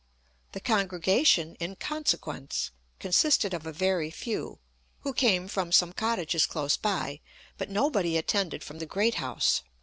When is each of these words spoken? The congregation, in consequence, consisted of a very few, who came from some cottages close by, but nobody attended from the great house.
The 0.53 0.59
congregation, 0.59 1.53
in 1.59 1.75
consequence, 1.75 2.71
consisted 2.99 3.53
of 3.53 3.67
a 3.67 3.71
very 3.71 4.09
few, 4.09 4.57
who 5.01 5.13
came 5.13 5.47
from 5.47 5.71
some 5.71 5.93
cottages 5.93 6.47
close 6.47 6.75
by, 6.75 7.19
but 7.59 7.69
nobody 7.69 8.17
attended 8.17 8.63
from 8.63 8.79
the 8.79 8.87
great 8.87 9.13
house. 9.21 9.61